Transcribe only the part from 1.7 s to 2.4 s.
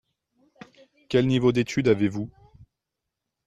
avez-vous?